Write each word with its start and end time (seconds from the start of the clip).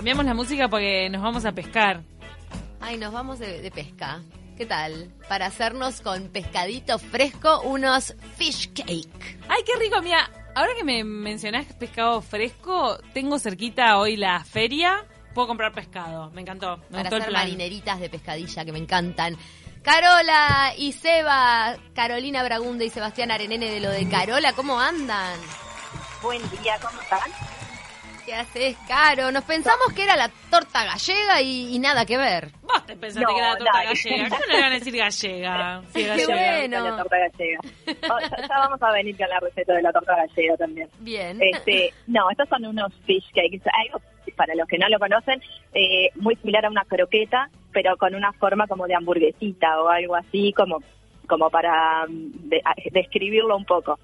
Cambiamos 0.00 0.24
la 0.24 0.32
música 0.32 0.66
porque 0.66 1.10
nos 1.10 1.20
vamos 1.20 1.44
a 1.44 1.52
pescar. 1.52 2.00
Ay, 2.80 2.96
nos 2.96 3.12
vamos 3.12 3.38
de, 3.38 3.60
de 3.60 3.70
pesca. 3.70 4.22
¿Qué 4.56 4.64
tal? 4.64 5.12
Para 5.28 5.44
hacernos 5.44 6.00
con 6.00 6.30
pescadito 6.30 6.98
fresco 6.98 7.60
unos 7.64 8.14
fish 8.38 8.72
cake. 8.72 9.38
Ay, 9.46 9.62
qué 9.66 9.78
rico, 9.78 10.00
mira. 10.00 10.30
Ahora 10.54 10.70
que 10.74 10.84
me 10.84 11.04
mencionás 11.04 11.66
pescado 11.74 12.22
fresco, 12.22 12.98
tengo 13.12 13.38
cerquita 13.38 13.98
hoy 13.98 14.16
la 14.16 14.42
feria. 14.42 15.04
Puedo 15.34 15.48
comprar 15.48 15.74
pescado. 15.74 16.30
Me 16.30 16.40
encantó. 16.40 16.78
Me 16.78 16.82
para 16.82 17.00
gustó 17.02 17.16
el 17.16 17.20
hacer 17.20 17.32
plan. 17.32 17.42
marineritas 17.42 18.00
de 18.00 18.08
pescadilla 18.08 18.64
que 18.64 18.72
me 18.72 18.78
encantan. 18.78 19.36
Carola 19.82 20.72
y 20.78 20.92
Seba, 20.92 21.76
Carolina 21.94 22.42
Bragunda 22.42 22.86
y 22.86 22.88
Sebastián 22.88 23.32
Arenene 23.32 23.70
de 23.70 23.80
lo 23.80 23.90
de 23.90 24.08
Carola, 24.08 24.54
¿cómo 24.54 24.80
andan? 24.80 25.38
Buen 26.22 26.40
día, 26.52 26.78
¿cómo 26.80 27.02
están? 27.02 27.59
¿Qué 28.26 28.34
haces, 28.34 28.76
Caro? 28.86 29.30
Nos 29.32 29.44
pensamos 29.44 29.92
que 29.94 30.02
era 30.04 30.14
la 30.16 30.28
torta 30.50 30.84
gallega 30.84 31.40
y, 31.42 31.74
y 31.74 31.78
nada 31.78 32.04
que 32.04 32.16
ver. 32.16 32.48
Vos 32.62 32.84
te 32.86 32.96
pensaste 32.96 33.24
No, 33.26 33.34
que 33.34 33.40
era 33.40 33.56
torta 33.56 33.72
dale. 33.72 33.86
gallega. 33.88 34.28
¿Cómo 34.28 34.40
no 34.46 34.52
le 34.52 34.60
van 34.60 34.72
a 34.72 34.74
decir 34.74 34.96
gallega? 34.96 35.82
Sí, 35.92 36.00
Qué 36.02 36.06
gallega. 36.06 36.28
bueno. 36.58 36.80
La 36.84 36.96
torta 37.02 37.16
gallega. 37.18 37.58
Oh, 38.14 38.20
ya, 38.20 38.48
ya 38.48 38.58
vamos 38.58 38.82
a 38.82 38.92
venir 38.92 39.16
con 39.16 39.28
la 39.28 39.40
receta 39.40 39.72
de 39.74 39.82
la 39.82 39.92
torta 39.92 40.16
gallega 40.16 40.56
también. 40.56 40.88
Bien. 41.00 41.38
Este, 41.40 41.92
no, 42.06 42.30
estos 42.30 42.48
son 42.48 42.66
unos 42.66 42.92
fish 43.06 43.24
cakes. 43.34 43.62
Algo, 43.86 44.00
para 44.36 44.54
los 44.54 44.68
que 44.68 44.78
no 44.78 44.88
lo 44.88 44.98
conocen, 44.98 45.42
eh, 45.74 46.10
muy 46.16 46.36
similar 46.36 46.66
a 46.66 46.70
una 46.70 46.84
croqueta, 46.84 47.48
pero 47.72 47.96
con 47.96 48.14
una 48.14 48.32
forma 48.34 48.66
como 48.66 48.86
de 48.86 48.94
hamburguesita 48.94 49.80
o 49.82 49.88
algo 49.88 50.14
así, 50.16 50.52
como, 50.52 50.82
como 51.26 51.50
para 51.50 52.06
mm, 52.06 52.48
de- 52.48 52.62
a- 52.64 52.74
describirlo 52.92 53.56
un 53.56 53.64
poco. 53.64 53.98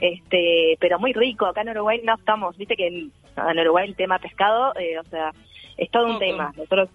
Este, 0.00 0.76
pero 0.80 0.98
muy 0.98 1.12
rico. 1.12 1.46
Acá 1.46 1.62
en 1.62 1.70
Uruguay 1.70 2.00
no 2.04 2.14
estamos, 2.14 2.56
viste 2.56 2.74
que 2.76 3.08
en, 3.36 3.58
Uruguay 3.58 3.88
el 3.88 3.96
tema 3.96 4.18
pescado, 4.18 4.74
eh, 4.78 4.98
o 4.98 5.04
sea, 5.04 5.32
es 5.76 5.90
todo 5.90 6.06
un 6.06 6.18
tema. 6.18 6.52
Nosotros 6.56 6.88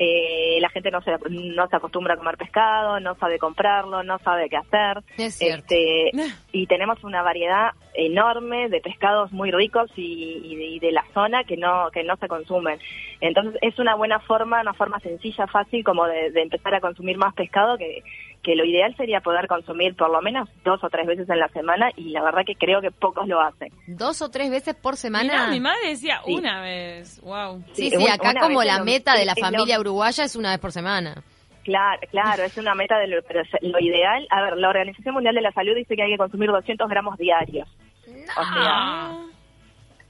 eh, 0.00 0.58
la 0.60 0.68
gente 0.68 0.92
no 0.92 1.00
se 1.02 1.10
no 1.28 1.66
se 1.66 1.76
acostumbra 1.76 2.14
a 2.14 2.16
comer 2.16 2.36
pescado, 2.36 3.00
no 3.00 3.16
sabe 3.16 3.38
comprarlo, 3.38 4.04
no 4.04 4.18
sabe 4.20 4.48
qué 4.48 4.56
hacer. 4.56 5.02
Es 5.16 5.34
cierto. 5.34 5.74
Este, 5.74 6.12
y 6.52 6.66
tenemos 6.66 7.02
una 7.02 7.22
variedad 7.22 7.72
enorme 7.94 8.68
de 8.68 8.80
pescados 8.80 9.32
muy 9.32 9.50
ricos 9.50 9.90
y, 9.96 10.40
y 10.44 10.56
de, 10.56 10.64
y 10.66 10.78
de 10.78 10.92
la 10.92 11.04
zona 11.12 11.42
que 11.42 11.56
no 11.56 11.90
que 11.92 12.04
no 12.04 12.16
se 12.16 12.28
consumen. 12.28 12.78
Entonces 13.20 13.58
es 13.60 13.76
una 13.80 13.96
buena 13.96 14.20
forma, 14.20 14.60
una 14.60 14.74
forma 14.74 15.00
sencilla, 15.00 15.48
fácil 15.48 15.82
como 15.82 16.06
de, 16.06 16.30
de 16.30 16.42
empezar 16.42 16.74
a 16.76 16.80
consumir 16.80 17.18
más 17.18 17.34
pescado 17.34 17.76
que, 17.76 18.04
que 18.48 18.56
lo 18.56 18.64
ideal 18.64 18.96
sería 18.96 19.20
poder 19.20 19.46
consumir 19.46 19.94
por 19.94 20.10
lo 20.10 20.22
menos 20.22 20.48
dos 20.64 20.82
o 20.82 20.88
tres 20.88 21.06
veces 21.06 21.28
en 21.28 21.38
la 21.38 21.48
semana 21.48 21.90
y 21.96 22.04
la 22.12 22.22
verdad 22.22 22.40
que 22.46 22.54
creo 22.54 22.80
que 22.80 22.90
pocos 22.90 23.28
lo 23.28 23.42
hacen. 23.42 23.70
¿Dos 23.86 24.22
o 24.22 24.30
tres 24.30 24.50
veces 24.50 24.74
por 24.74 24.96
semana? 24.96 25.24
Mirá, 25.34 25.46
mi 25.48 25.60
madre 25.60 25.88
decía 25.88 26.22
Sí. 26.24 26.32
una 26.34 26.62
vez. 26.62 27.20
Wow. 27.20 27.62
Sí, 27.74 27.90
Sí, 27.90 27.90
sí, 27.90 27.96
un- 28.04 28.10
acá 28.10 28.32
como 28.40 28.62
la 28.64 28.82
meta 28.82 29.12
de 29.14 29.26
la 29.26 29.34
lo- 29.36 29.42
familia 29.44 29.78
uruguaya 29.78 30.24
es 30.24 30.34
una 30.34 30.48
vez 30.52 30.58
por 30.60 30.72
semana. 30.72 31.22
Claro, 31.62 32.00
claro, 32.10 32.42
es 32.44 32.56
una 32.56 32.74
meta 32.74 32.98
de 32.98 33.08
lo, 33.08 33.22
pero 33.24 33.42
lo 33.60 33.78
ideal. 33.80 34.26
A 34.30 34.40
ver, 34.40 34.56
la 34.56 34.70
Organización 34.70 35.12
Mundial 35.12 35.34
de 35.34 35.42
la 35.42 35.52
Salud 35.52 35.74
dice 35.76 35.94
que 35.94 36.02
hay 36.04 36.12
que 36.12 36.16
consumir 36.16 36.48
200 36.48 36.88
gramos 36.88 37.18
diarios. 37.18 37.68
O 38.08 38.42
sea, 38.44 38.46
Ah. 38.54 39.22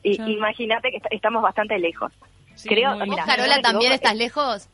y- 0.05 0.23
imagínate 0.33 0.91
que 0.93 0.99
est- 0.99 1.07
estamos 1.11 1.43
bastante 1.43 1.77
lejos. 1.81 2.13
Sí, 2.55 2.69
creo- 2.69 2.97
¿Vos. 3.05 3.17
Carola, 3.27 3.57
no 3.57 3.63
también 3.63 3.91
estás 3.91 4.15
lejos? 4.15 4.69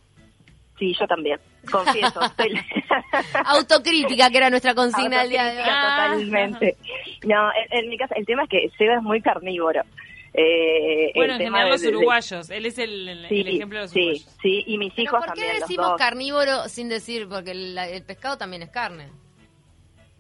Sí, 0.78 0.94
yo 1.00 1.06
también, 1.06 1.40
confieso. 1.70 2.20
Autocrítica, 3.46 4.30
que 4.30 4.36
era 4.36 4.50
nuestra 4.50 4.74
consigna 4.74 5.20
del 5.22 5.30
día 5.30 5.44
de 5.44 5.58
hoy. 5.58 5.64
Totalmente. 5.64 6.76
No, 7.24 7.48
en, 7.70 7.84
en 7.84 7.88
mi 7.88 7.96
casa, 7.96 8.14
el 8.16 8.26
tema 8.26 8.42
es 8.42 8.50
que 8.50 8.70
Seba 8.76 8.96
es 8.96 9.02
muy 9.02 9.22
carnívoro. 9.22 9.80
Eh, 10.34 11.10
Bueno, 11.14 11.36
el 11.36 11.40
en 11.40 11.46
tema 11.46 11.58
general 11.58 11.64
de- 11.64 11.70
los 11.70 11.80
de- 11.80 11.90
de- 11.90 11.96
uruguayos. 11.96 12.50
Él 12.50 12.66
es 12.66 12.78
el, 12.78 13.08
el- 13.08 13.28
Sí, 13.30 13.40
el 13.40 13.48
ejemplo 13.48 13.78
de 13.78 13.84
los 13.84 13.90
sí, 13.92 14.00
uruguayos. 14.00 14.36
sí, 14.42 14.64
y 14.66 14.76
mis 14.76 14.92
¿Pero 14.92 15.02
hijos 15.04 15.18
por 15.24 15.34
qué 15.34 15.40
también. 15.40 15.60
los 15.60 15.68
decimos 15.68 15.88
dos. 15.88 15.98
carnívoro 15.98 16.68
sin 16.68 16.88
decir? 16.90 17.26
Porque 17.28 17.52
el, 17.52 17.78
el 17.78 18.02
pescado 18.04 18.36
también 18.36 18.62
es 18.62 18.68
carne. 18.68 19.08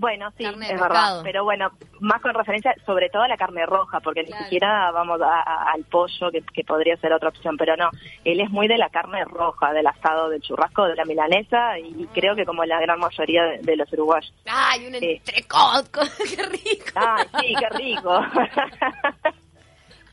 Bueno, 0.04 0.30
sí, 0.36 0.44
Carne 0.44 0.70
es 0.72 0.78
verdad. 0.80 1.20
Pero 1.22 1.44
bueno, 1.44 1.70
más 2.00 2.20
con 2.20 2.34
referencia 2.34 2.74
sobre 2.84 3.08
todo 3.08 3.22
a 3.22 3.28
la 3.28 3.36
carne 3.38 3.64
roja, 3.64 4.00
porque 4.00 4.22
Claro. 4.24 4.38
ni 4.38 4.44
siquiera 4.44 4.90
vamos 4.90 5.20
a- 5.22 5.40
a- 5.40 5.72
al 5.72 5.84
pollo, 5.84 6.30
que, 6.30 6.42
que 6.42 6.62
podría 6.62 6.96
ser 6.98 7.12
otra 7.14 7.30
opción. 7.30 7.56
Pero 7.56 7.74
no, 7.76 7.88
él 8.24 8.40
es 8.40 8.50
muy 8.50 8.68
de 8.68 8.76
la 8.76 8.90
carne 8.90 9.24
roja, 9.24 9.72
del 9.72 9.86
asado, 9.86 10.28
del 10.28 10.42
churrasco, 10.42 10.84
de 10.84 10.94
la 10.96 11.04
milanesa, 11.06 11.78
y 11.78 12.06
creo 12.12 12.36
que 12.36 12.44
como 12.44 12.64
la 12.64 12.78
gran 12.80 12.98
mayoría 13.00 13.44
de, 13.44 13.58
de 13.62 13.76
los 13.76 13.90
uruguayos. 13.94 14.32
¡Ay, 14.46 14.86
un 14.86 14.94
entrecot! 14.94 15.88
¡Qué 16.36 16.42
rico! 16.42 16.92
¡Ay, 16.96 17.24
sí, 17.40 17.54
qué 17.58 17.68
rico! 17.76 18.20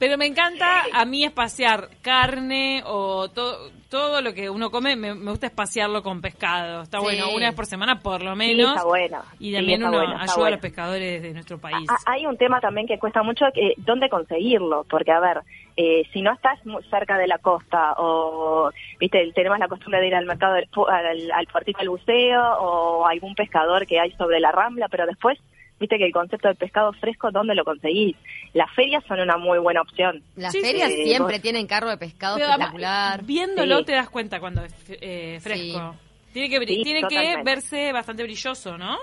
Pero 0.01 0.17
me 0.17 0.25
encanta 0.25 0.85
a 0.93 1.05
mí 1.05 1.23
espaciar 1.23 1.89
carne 2.01 2.81
o 2.87 3.29
to- 3.29 3.69
todo 3.87 4.19
lo 4.21 4.33
que 4.33 4.49
uno 4.49 4.71
come, 4.71 4.95
me, 4.95 5.13
me 5.13 5.29
gusta 5.29 5.45
espaciarlo 5.45 6.01
con 6.01 6.21
pescado. 6.21 6.81
Está 6.81 6.97
Sí. 6.97 7.03
bueno, 7.03 7.29
una 7.35 7.45
vez 7.45 7.55
por 7.55 7.67
semana 7.67 7.99
por 7.99 8.23
lo 8.23 8.31
Sí, 8.31 8.37
menos. 8.39 8.71
está 8.71 8.83
bueno. 8.83 9.21
Y 9.39 9.49
Sí, 9.51 9.55
también 9.57 9.83
uno 9.83 9.91
bueno, 9.99 10.17
ayuda 10.19 10.47
a 10.47 10.49
los 10.49 10.59
pescadores 10.59 11.21
de 11.21 11.33
nuestro 11.33 11.59
país. 11.59 11.87
Ah, 11.87 11.97
Hay 12.07 12.25
un 12.25 12.35
tema 12.35 12.59
también 12.59 12.87
que 12.87 12.97
cuesta 12.97 13.21
mucho, 13.21 13.45
que 13.53 13.75
dónde 13.77 14.09
conseguirlo, 14.09 14.85
porque 14.89 15.11
a 15.11 15.19
ver, 15.19 15.41
eh, 15.77 16.01
si 16.11 16.23
no 16.23 16.33
estás 16.33 16.65
muy 16.65 16.81
cerca 16.89 17.19
de 17.19 17.27
la 17.27 17.37
costa 17.37 17.93
o, 17.99 18.71
viste, 18.99 19.31
tenemos 19.35 19.59
la 19.59 19.67
costumbre 19.67 19.99
de 20.01 20.07
ir 20.07 20.15
al 20.15 20.25
mercado 20.25 20.55
del, 20.55 20.67
al, 20.89 21.31
al 21.31 21.45
puertito 21.45 21.77
del 21.77 21.89
buceo 21.89 22.41
o 22.59 23.05
algún 23.05 23.35
pescador 23.35 23.85
que 23.85 23.99
hay 23.99 24.11
sobre 24.13 24.39
la 24.39 24.51
rambla, 24.51 24.87
pero 24.89 25.05
después, 25.05 25.37
viste 25.81 25.97
que 25.97 26.05
el 26.05 26.13
concepto 26.13 26.47
del 26.47 26.55
pescado 26.55 26.93
fresco, 26.93 27.29
¿dónde 27.31 27.53
lo 27.55 27.65
conseguís? 27.65 28.15
Las 28.53 28.73
ferias 28.73 29.03
son 29.05 29.19
una 29.19 29.35
muy 29.37 29.59
buena 29.59 29.81
opción. 29.81 30.23
Las 30.37 30.53
Sí, 30.53 30.61
ferias 30.61 30.89
sí. 30.91 31.03
siempre 31.03 31.33
Vos- 31.35 31.41
tienen 31.41 31.67
carro 31.67 31.89
de 31.89 31.97
pescado 31.97 32.35
Pero 32.37 32.47
espectacular. 32.51 33.23
viéndolo 33.23 33.79
Sí. 33.79 33.85
te 33.85 33.91
das 33.93 34.09
cuenta 34.09 34.39
cuando 34.39 34.63
es 34.63 34.73
eh, 35.01 35.39
fresco. 35.41 35.95
Tiene 36.31 36.49
que, 36.49 36.65
tiene 36.65 37.01
que 37.09 37.43
verse 37.43 37.91
bastante 37.91 38.23
brilloso, 38.23 38.77
¿no? 38.77 38.95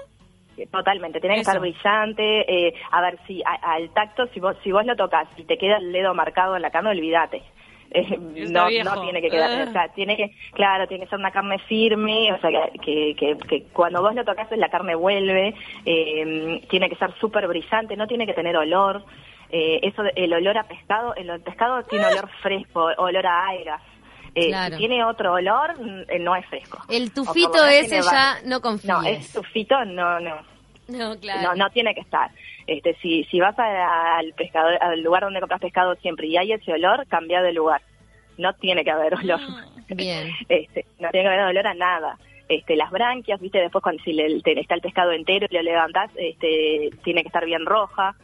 Eh, 0.57 0.67
Totalmente, 0.73 1.21
tiene 1.21 1.35
que 1.37 1.43
estar 1.43 1.61
brillante. 1.61 2.23
eh, 2.69 2.75
a 2.91 3.01
ver, 3.03 3.19
si 3.27 3.43
a- 3.45 3.75
al 3.75 3.91
tacto, 3.93 4.27
si 4.33 4.41
vos, 4.41 4.57
si 4.65 4.73
vos 4.73 4.85
lo 4.87 4.97
tocas 4.97 5.29
y 5.37 5.45
te 5.45 5.57
queda 5.59 5.77
el 5.77 5.93
dedo 5.93 6.15
marcado 6.15 6.57
en 6.57 6.63
la 6.63 6.71
carne, 6.71 6.91
olvídate. 6.91 7.43
Eh, 7.91 8.19
no, 8.51 8.69
no 8.71 9.01
tiene 9.03 9.21
que 9.23 9.31
quedar, 9.31 9.51
Ah. 9.51 9.65
o 9.69 9.73
sea, 9.73 9.89
tiene 9.89 10.17
que, 10.17 10.35
claro, 10.53 10.87
tiene 10.87 11.05
que 11.05 11.11
ser 11.11 11.19
una 11.19 11.31
carne 11.31 11.59
firme, 11.61 12.33
o 12.33 12.41
sea, 12.41 12.51
que, 12.85 13.15
que, 13.17 13.65
cuando 13.73 14.03
vos 14.03 14.15
lo 14.15 14.25
tocas 14.25 14.49
la 14.57 14.69
carne 14.69 14.95
vuelve, 14.95 15.55
eh, 15.85 16.61
tiene 16.69 16.89
que 16.89 16.97
ser 16.97 17.13
súper 17.19 17.47
brillante, 17.49 17.97
no 17.97 18.07
tiene 18.07 18.27
que 18.27 18.35
tener 18.35 18.57
olor. 18.57 19.05
Eh, 19.51 19.81
eso, 19.83 20.03
el 20.15 20.33
olor 20.35 20.59
a 20.59 20.65
pescado, 20.65 21.15
el, 21.15 21.31
el 21.31 21.41
pescado 21.41 21.83
tiene 21.85 22.07
olor 22.07 22.29
fresco, 22.43 22.91
olor 22.99 23.27
a 23.27 23.49
algas. 23.49 23.83
Eh, 24.35 24.49
Claro. 24.49 24.77
Si 24.77 24.79
tiene 24.87 25.03
otro 25.05 25.33
olor, 25.33 25.75
no 25.81 26.37
es 26.37 26.47
fresco. 26.47 26.79
El 26.91 27.13
tufito 27.13 27.65
ese 27.67 28.03
ya 28.03 28.37
no 28.45 28.61
confíes. 28.61 28.93
No, 28.93 29.03
es 29.03 29.33
tufito, 29.33 29.85
no, 29.87 30.21
no. 30.21 30.37
No, 30.99 31.19
claro. 31.19 31.43
No, 31.51 31.55
no 31.55 31.71
tiene 31.71 31.95
que 31.95 32.01
estar. 32.01 32.31
Este, 32.67 32.95
si, 33.03 33.25
si 33.25 33.39
vas 33.41 33.59
a- 33.59 34.17
al 34.19 34.33
pescador, 34.33 34.79
al 34.83 35.01
lugar 35.03 35.23
donde 35.23 35.41
compras 35.41 35.61
pescado 35.61 35.95
siempre 35.97 36.27
y 36.27 36.37
hay 36.37 36.53
ese 36.53 36.73
olor, 36.73 37.07
cambia 37.09 37.43
de 37.43 37.53
lugar. 37.53 37.83
No 38.39 38.53
tiene 38.55 38.85
que 38.85 38.91
haber 38.91 39.15
olor. 39.15 39.41
Bien. 39.89 40.31
Este, 40.49 40.85
no 40.99 41.11
tiene 41.11 41.29
que 41.29 41.35
haber 41.35 41.47
olor 41.47 41.67
a 41.67 41.75
nada. 41.75 42.19
Este, 42.49 42.77
las 42.77 42.91
branquias, 42.91 43.41
viste, 43.41 43.59
después 43.59 43.83
cuando 43.83 44.03
si 44.03 44.13
le, 44.15 44.41
te- 44.41 44.59
está 44.59 44.75
el 44.75 44.81
pescado 44.81 45.13
entero 45.13 45.47
y 45.51 45.55
lo 45.55 45.63
levantás, 45.63 46.11
este, 46.17 46.91
tiene 47.05 47.23
que 47.23 47.29
estar 47.29 47.45
bien 47.45 47.67
roja. 47.67 48.15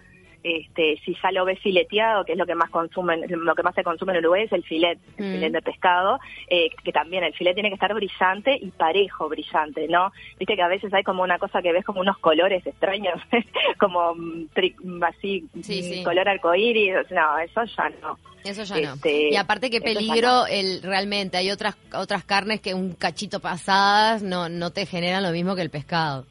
Este, 0.44 1.00
si 1.06 1.16
ya 1.22 1.32
lo 1.32 1.47
ves 1.47 1.59
fileteado, 1.60 2.22
que 2.27 2.32
es 2.32 2.38
lo 2.38 2.44
que 2.44 2.55
más 2.55 2.69
consumen, 2.69 3.22
lo 3.28 3.55
que 3.55 3.62
más 3.62 3.75
se 3.75 3.82
consume 3.82 4.12
en 4.12 4.19
Uruguay 4.19 4.43
es 4.44 4.53
el 4.53 4.62
filet, 4.62 4.99
el 5.16 5.25
Mm. 5.25 5.32
filet 5.32 5.53
de 5.53 5.62
pescado, 5.62 6.21
eh, 6.50 6.69
que 6.84 6.93
también 6.93 7.25
el 7.25 7.32
filet 7.32 7.55
tiene 7.55 7.71
que 7.71 7.75
estar 7.77 7.94
brillante 7.94 8.59
y 8.60 8.71
parejo 8.71 9.27
brillante, 9.31 9.88
¿no? 9.88 10.12
Viste 10.38 10.55
que 10.55 10.62
a 10.62 10.69
veces 10.69 10.93
hay 10.93 11.03
como 11.03 11.22
una 11.22 11.38
cosa 11.38 11.62
que 11.62 11.72
ves 11.72 11.82
como 11.87 12.00
unos 12.03 12.19
colores 12.19 12.65
extraños, 12.66 13.15
como 13.81 14.15
mm, 14.15 14.49
tri- 14.55 14.75
así, 15.09 15.49
Sí, 15.62 15.81
mm, 15.81 15.82
sí. 15.82 16.05
color 16.05 16.28
arcoíris, 16.28 17.11
no, 17.11 17.38
eso 17.38 17.65
ya 17.65 17.88
no. 18.03 18.19
Eso 18.44 18.65
ya 18.65 18.78
no. 18.82 18.93
Este, 18.97 19.31
Y 19.31 19.37
aparte 19.37 19.70
qué 19.70 19.81
peligro 19.81 20.46
el 20.46 20.82
realmente 20.82 21.38
hay 21.38 21.50
otras 21.50 21.75
otras 21.94 22.23
carnes 22.25 22.61
que 22.61 22.75
un 22.75 22.93
cachito 22.93 23.41
pasadas 23.41 24.23
no 24.23 24.50
no 24.50 24.70
te 24.73 24.85
generan 24.85 25.23
lo 25.23 25.31
mismo 25.31 25.56
que 25.56 25.62
el 25.62 25.70
pescado. 25.70 26.26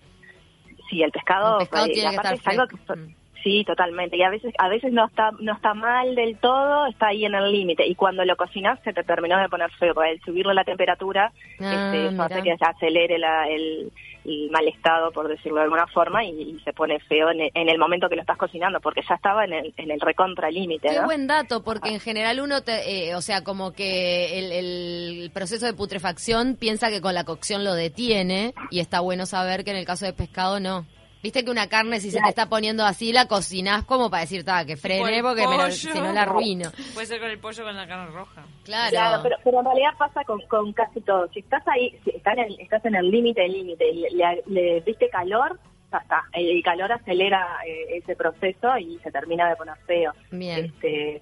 Sí, 0.87 1.01
el 1.01 1.09
pescado, 1.11 1.53
El 1.53 1.65
pescado 1.65 1.85
eh, 1.87 1.91
tiene 1.91 2.09
que 2.11 2.15
aparte 2.17 2.35
estar 2.35 2.53
es 2.53 2.59
algo 2.59 2.67
que. 3.07 3.22
Sí, 3.43 3.63
totalmente. 3.65 4.15
Y 4.15 4.23
a 4.23 4.29
veces, 4.29 4.53
a 4.57 4.69
veces 4.69 4.93
no 4.93 5.05
está, 5.05 5.31
no 5.39 5.53
está 5.53 5.73
mal 5.73 6.15
del 6.15 6.37
todo, 6.37 6.85
está 6.87 7.07
ahí 7.07 7.25
en 7.25 7.35
el 7.35 7.51
límite. 7.51 7.85
Y 7.85 7.93
cuando 7.95 8.23
lo 8.23 8.37
cocinas 8.37 8.79
se 8.83 8.93
te 8.93 9.03
terminó 9.03 9.37
de 9.37 9.49
poner 9.49 9.69
feo. 9.71 9.93
Porque 9.93 10.11
al 10.11 10.21
subirle 10.21 10.53
la 10.53 10.63
temperatura, 10.63 11.31
Ah, 11.59 11.73
este, 11.75 12.07
eso 12.07 12.21
hace 12.23 12.41
que 12.41 12.57
se 12.57 12.65
acelere 12.65 13.17
la- 13.19 13.49
el, 13.49 13.91
el 14.25 14.49
mal 14.51 14.65
estado, 14.69 15.11
por 15.11 15.27
decirlo 15.27 15.57
de 15.57 15.63
alguna 15.65 15.87
forma, 15.87 16.23
y, 16.23 16.29
y 16.41 16.59
se 16.63 16.71
pone 16.71 16.99
feo 17.01 17.31
en 17.31 17.41
el, 17.41 17.51
en 17.53 17.67
el 17.67 17.77
momento 17.77 18.07
que 18.07 18.15
lo 18.15 18.21
estás 18.21 18.37
cocinando, 18.37 18.79
porque 18.79 19.01
ya 19.07 19.15
estaba 19.15 19.43
en 19.43 19.51
el, 19.51 19.73
en 19.75 19.91
el 19.91 19.99
recontra 19.99 20.49
límite, 20.49 20.87
Qué 20.87 20.99
¿no? 20.99 21.05
buen 21.05 21.27
dato, 21.27 21.61
porque 21.63 21.89
en 21.89 21.99
general 21.99 22.39
uno, 22.39 22.61
te, 22.61 23.09
eh, 23.09 23.15
o 23.15 23.21
sea, 23.21 23.43
como 23.43 23.73
que 23.73 24.39
el, 24.39 24.51
el 24.53 25.31
proceso 25.31 25.65
de 25.65 25.73
putrefacción 25.73 26.55
piensa 26.55 26.89
que 26.89 27.01
con 27.01 27.13
la 27.13 27.25
cocción 27.25 27.65
lo 27.65 27.73
detiene 27.73 28.53
y 28.71 28.79
está 28.79 29.01
bueno 29.01 29.25
saber 29.25 29.65
que 29.65 29.71
en 29.71 29.77
el 29.77 29.85
caso 29.85 30.05
de 30.05 30.13
pescado 30.13 30.61
no. 30.61 30.85
Viste 31.23 31.43
que 31.45 31.49
una 31.51 31.67
carne, 31.69 31.99
si 32.01 32.11
se 32.11 32.19
te 32.21 32.27
está 32.29 32.49
poniendo 32.49 32.83
así, 32.85 33.13
la 33.13 33.27
cocinás 33.27 33.85
como 33.85 34.09
para 34.09 34.21
decir, 34.21 34.43
"Ta, 34.43 34.65
que 34.65 34.75
frene 34.75 35.15
el 35.17 35.23
porque 35.23 35.47
me 35.47 35.53
lo- 35.57 35.63
pollo. 35.63 35.71
si 35.71 35.87
no 35.87 36.11
la 36.11 36.21
arruino. 36.23 36.69
Puede 36.93 37.07
ser 37.07 37.19
con 37.21 37.29
el 37.29 37.39
pollo 37.39 37.63
con 37.63 37.75
la 37.77 37.87
carne 37.87 38.11
roja. 38.11 38.45
Claro. 38.65 38.89
Claro, 38.91 39.23
pero, 39.23 39.37
pero 39.43 39.59
en 39.59 39.65
realidad 39.65 39.91
pasa 39.97 40.23
con, 40.25 40.41
con 40.47 40.73
casi 40.73 40.99
todo. 41.01 41.27
Si 41.33 41.39
estás 41.39 41.63
ahí, 41.67 41.97
si 42.03 42.09
estás 42.11 42.37
en 42.37 42.43
el, 42.43 42.59
estás 42.59 42.83
en 42.85 42.95
el 42.95 43.09
límite 43.09 43.41
del 43.41 43.53
límite, 43.53 43.89
y 43.89 44.01
le, 44.01 44.09
le- 44.11 44.43
le 44.47 44.81
diste 44.81 45.07
calor, 45.09 45.57
ya 45.91 45.97
está. 45.99 46.23
El, 46.33 46.49
el 46.57 46.61
calor 46.63 46.91
acelera 46.91 47.57
eh, 47.65 47.97
ese 47.99 48.15
proceso 48.17 48.77
y 48.77 48.99
se 48.99 49.09
termina 49.09 49.47
de 49.49 49.55
poner 49.55 49.77
feo. 49.87 50.11
Bien. 50.29 50.65
Este, 50.65 51.15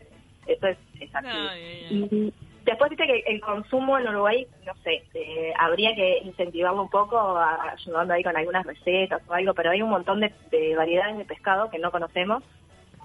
eso 0.48 0.68
es, 0.68 0.78
es 1.00 1.14
así. 1.16 1.28
Ay, 1.28 1.62
ay, 1.64 1.86
ay. 1.92 2.08
Y 2.12 2.34
después 2.64 2.90
dice 2.92 3.06
que 3.08 3.24
el 3.28 3.42
consumo 3.42 3.98
en 3.98 4.08
Uruguay, 4.08 4.46
no 4.66 4.74
sé, 4.84 5.04
eh, 5.14 5.54
habría 5.58 5.94
que 5.96 6.20
incentivarlo 6.20 6.82
un 6.84 6.90
poco 6.90 7.18
a- 7.18 7.72
ayudando 7.72 8.14
ahí 8.14 8.24
con 8.24 8.36
algunas 8.38 8.66
recetas 8.66 9.22
o 9.28 9.34
algo, 9.34 9.54
pero 9.54 9.72
hay 9.72 9.82
un 9.82 9.90
montón 9.90 10.20
de, 10.20 10.32
de 10.52 10.76
variedades 10.76 11.18
de 11.18 11.26
pescado 11.26 11.70
que 11.70 11.80
no 11.80 11.92
conocemos 11.92 12.44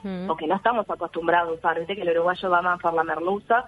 Mm. 0.03 0.29
o 0.31 0.37
que 0.37 0.47
no 0.47 0.57
estamos 0.57 0.89
acostumbrados 0.89 1.51
a 1.51 1.55
usar. 1.55 1.79
Viste 1.79 1.97
que 1.97 2.03
el 2.03 2.11
uruguayo 2.11 2.51
va 2.51 2.61
más 2.63 2.81
por 2.81 2.93
la 2.93 3.03
merluza, 3.03 3.65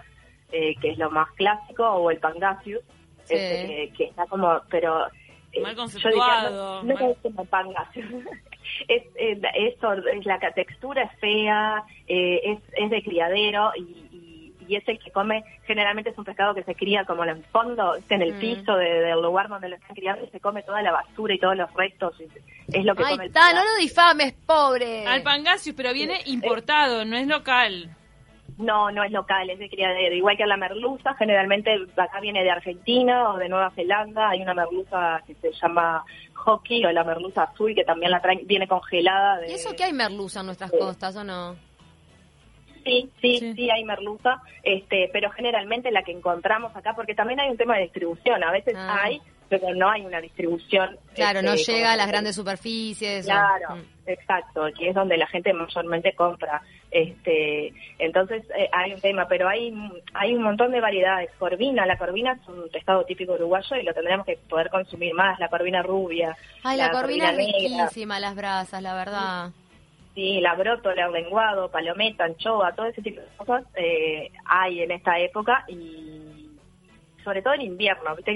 eh, 0.52 0.74
que 0.80 0.90
es 0.90 0.98
lo 0.98 1.10
más 1.10 1.28
clásico, 1.32 1.84
o 1.88 2.10
el 2.10 2.18
pangasius, 2.18 2.82
Sí. 3.24 3.34
ese 3.34 3.92
que, 3.96 4.04
está 4.04 4.26
como, 4.26 4.60
pero... 4.70 5.06
eh, 5.52 5.60
Mal 5.62 5.72
yo 5.74 5.80
conceptuado, 5.82 6.82
diría, 6.82 6.94
no, 6.94 7.00
no 7.00 7.08
mal- 7.08 7.16
como 7.22 7.44
pangasius. 7.46 8.06
es, 8.88 9.02
es, 9.16 9.38
eso, 9.54 9.92
es 9.94 10.26
la 10.26 10.38
textura 10.54 11.02
es 11.04 11.18
fea, 11.18 11.82
eh, 12.06 12.40
es, 12.44 12.58
es 12.76 12.90
de 12.90 13.02
criadero 13.02 13.72
y, 13.76 14.07
y, 14.68 14.76
es 14.76 14.86
el 14.88 14.98
que 14.98 15.10
come, 15.10 15.42
generalmente 15.66 16.10
es 16.10 16.18
un 16.18 16.24
pescado 16.24 16.54
que 16.54 16.62
se 16.62 16.74
cría 16.74 17.04
como 17.04 17.24
en 17.24 17.30
el 17.30 17.44
fondo, 17.46 17.94
en 18.08 18.22
el 18.22 18.34
Mm. 18.34 18.38
piso 18.38 18.76
de- 18.76 19.00
del 19.00 19.20
lugar 19.22 19.48
donde 19.48 19.68
lo 19.68 19.76
están 19.76 19.96
criando 19.96 20.24
y 20.24 20.28
se 20.28 20.40
come 20.40 20.62
toda 20.62 20.82
la 20.82 20.92
basura 20.92 21.34
y 21.34 21.38
todos 21.38 21.56
los 21.56 21.72
restos, 21.74 22.14
y 22.20 22.24
es 22.76 22.84
lo 22.84 22.94
que 22.94 23.02
Ay, 23.04 23.12
come 23.12 23.24
el 23.26 23.32
ta, 23.32 23.52
no 23.52 23.64
lo 23.64 23.76
difames, 23.80 24.34
pobre. 24.46 25.06
Al 25.06 25.22
pangasius, 25.22 25.74
pero 25.76 25.92
viene 25.92 26.20
importado, 26.26 27.04
no 27.04 27.16
es 27.16 27.26
local. 27.26 27.94
No, 28.58 28.90
no 28.90 29.04
es 29.04 29.12
local, 29.12 29.48
es 29.50 29.58
de 29.60 29.68
criadero. 29.70 30.16
Igual 30.16 30.36
que 30.36 30.44
la 30.44 30.56
merluza, 30.56 31.14
generalmente 31.14 31.70
acá 31.96 32.18
viene 32.20 32.42
de 32.42 32.50
Argentina 32.50 33.30
o 33.30 33.36
de 33.36 33.48
Nueva 33.48 33.70
Zelanda. 33.70 34.30
Hay 34.30 34.42
una 34.42 34.52
merluza 34.52 35.22
que 35.28 35.34
se 35.36 35.52
llama 35.52 36.04
hockey 36.34 36.84
o 36.84 36.90
la 36.90 37.04
merluza 37.04 37.44
azul 37.44 37.72
que 37.72 37.84
también 37.84 38.10
la 38.10 38.20
traen, 38.20 38.40
viene 38.46 38.66
congelada. 38.66 39.38
De... 39.38 39.52
¿Y 39.52 39.54
eso 39.54 39.76
que 39.76 39.84
hay 39.84 39.92
merluza 39.92 40.40
en 40.40 40.46
nuestras 40.46 40.72
costas 40.72 41.14
o 41.14 41.22
no? 41.22 41.54
Sí, 42.88 43.10
sí, 43.20 43.38
Sí. 43.38 43.52
sí, 43.54 43.70
hay 43.70 43.84
merluza, 43.84 44.40
este, 44.62 45.10
pero 45.12 45.30
generalmente 45.30 45.90
la 45.90 46.02
que 46.02 46.12
encontramos 46.12 46.74
acá, 46.76 46.94
porque 46.94 47.14
también 47.14 47.40
hay 47.40 47.50
un 47.50 47.56
tema 47.56 47.76
de 47.76 47.82
distribución. 47.84 48.42
A 48.42 48.50
veces 48.52 48.74
Ah. 48.76 49.00
hay, 49.04 49.20
pero 49.48 49.74
no 49.74 49.90
hay 49.90 50.04
una 50.04 50.20
distribución. 50.20 50.96
Claro, 51.14 51.40
no 51.42 51.52
este, 51.54 51.72
llega 51.72 51.92
a 51.92 51.96
las 51.96 52.08
grandes 52.08 52.34
superficies. 52.36 53.24
Claro, 53.26 53.76
Mm. 53.76 53.82
exacto, 54.10 54.66
que 54.78 54.88
es 54.90 54.94
donde 54.94 55.16
la 55.16 55.26
gente 55.26 55.52
mayormente 55.54 56.12
compra. 56.14 56.60
Este, 56.90 57.72
entonces 57.98 58.42
eh, 58.58 58.68
hay 58.72 58.92
un 58.94 59.00
tema, 59.00 59.26
pero 59.28 59.48
hay 59.48 59.72
hay 60.14 60.34
un 60.34 60.42
montón 60.42 60.70
de 60.72 60.80
variedades. 60.80 61.30
Corvina, 61.38 61.84
la 61.86 61.96
corvina 61.98 62.32
es 62.32 62.48
un 62.48 62.68
pescado 62.70 63.04
típico 63.04 63.32
uruguayo 63.34 63.76
y 63.76 63.82
lo 63.84 63.92
tendremos 63.94 64.24
que 64.26 64.38
poder 64.48 64.68
consumir 64.70 65.14
más. 65.14 65.38
La 65.38 65.48
corvina 65.48 65.82
rubia, 65.82 66.36
Ay, 66.64 66.76
la, 66.78 66.90
corvina 66.90 67.30
es 67.30 67.36
negra, 67.36 67.84
riquísima, 67.86 68.20
las 68.20 68.34
brasas, 68.34 68.82
la 68.82 68.94
verdad. 68.94 69.48
sí, 69.50 69.54
la 70.40 70.54
brótola, 70.54 71.06
el 71.06 71.12
lenguado, 71.12 71.70
palometa, 71.70 72.24
anchoa, 72.24 72.74
todo 72.74 72.86
ese 72.86 73.02
tipo 73.02 73.20
de 73.20 73.28
cosas 73.36 73.64
eh, 73.76 74.30
hay 74.44 74.82
en 74.82 74.90
esta 74.90 75.18
época 75.18 75.64
y 75.68 76.50
sobre 77.22 77.42
todo 77.42 77.54
en 77.54 77.62
invierno. 77.62 78.16
Viste 78.16 78.32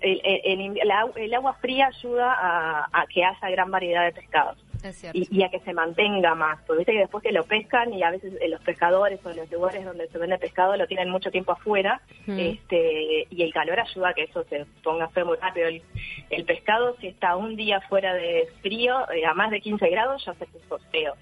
el, 0.00 1.32
agua 1.32 1.54
fría 1.54 1.88
ayuda 1.88 2.88
a 2.92 3.06
que 3.08 3.24
haya 3.24 3.50
gran 3.50 3.70
variedad 3.70 4.04
de 4.04 4.12
pescados. 4.12 4.69
Y, 5.14 5.28
y 5.30 5.42
a 5.42 5.48
que 5.50 5.60
se 5.60 5.72
mantenga 5.72 6.34
más. 6.34 6.58
Porque 6.66 6.78
viste 6.78 6.92
que 6.92 6.98
después 7.00 7.22
que 7.22 7.32
lo 7.32 7.44
pescan 7.44 7.92
y 7.92 8.02
a 8.02 8.10
veces 8.10 8.32
eh, 8.40 8.48
los 8.48 8.60
pescadores 8.62 9.20
o 9.24 9.32
los 9.32 9.50
lugares 9.50 9.84
donde 9.84 10.08
se 10.08 10.18
vende 10.18 10.38
pescado 10.38 10.76
lo 10.76 10.86
tienen 10.86 11.10
mucho 11.10 11.30
tiempo 11.30 11.52
afuera 11.52 12.00
Mm. 12.26 12.38
este 12.38 13.26
y 13.30 13.42
el 13.42 13.52
calor 13.52 13.80
ayuda 13.80 14.10
a 14.10 14.14
que 14.14 14.24
eso 14.24 14.44
se 14.44 14.66
ponga 14.82 15.08
feo 15.08 15.26
muy 15.26 15.36
rápido. 15.38 15.68
El, 15.68 15.82
el 16.30 16.44
pescado 16.44 16.96
si 17.00 17.08
está 17.08 17.36
un 17.36 17.56
día 17.56 17.80
fuera 17.82 18.14
de 18.14 18.48
frío, 18.62 19.10
eh, 19.10 19.24
a 19.26 19.34
más 19.34 19.50
de 19.50 19.60
15 19.60 19.88
grados 19.88 20.24
ya 20.24 20.34
se 20.34 20.46
puso 20.46 20.78
feo. 20.90 21.14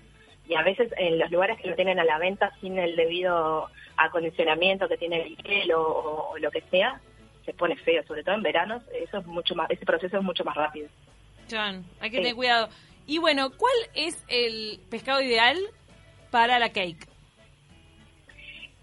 Y 0.49 0.55
a 0.55 0.63
veces 0.63 0.91
en 0.97 1.19
los 1.19 1.31
lugares 1.31 1.59
que 1.61 1.69
lo 1.69 1.77
tienen 1.77 1.99
a 2.01 2.05
la 2.05 2.19
venta 2.19 2.53
sin 2.61 2.79
el 2.79 2.97
debido 2.97 3.69
acondicionamiento 3.97 4.89
que 4.89 4.97
tiene 4.97 5.23
el 5.23 5.37
hielo 5.37 5.81
o, 5.83 6.31
o 6.33 6.39
lo 6.39 6.51
que 6.51 6.63
sea, 6.71 7.01
se 7.45 7.53
pone 7.55 7.77
feo, 7.77 8.03
sobre 8.07 8.23
todo 8.25 8.35
en 8.35 8.43
veranos, 8.43 8.83
eso 8.95 9.19
es 9.19 9.27
mucho 9.27 9.55
más, 9.55 9.71
ese 9.71 9.85
proceso 9.87 10.17
es 10.19 10.23
mucho 10.23 10.45
más 10.45 10.55
rápido. 10.57 10.89
Chan, 11.47 11.85
hay 12.01 12.11
que 12.11 12.17
Sí. 12.17 12.23
tener 12.23 12.35
cuidado. 12.37 12.69
Y 13.09 13.17
bueno, 13.19 13.51
¿cuál 13.57 13.73
es 13.95 14.23
el 14.29 14.81
pescado 14.91 15.23
ideal 15.23 15.57
para 16.31 16.59
la 16.59 16.69
cake? 16.69 17.09